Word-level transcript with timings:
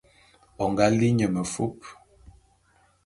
O 0.63 0.63
nga 0.71 0.85
li 0.97 1.09
nye 1.17 1.27
mefup. 1.33 1.79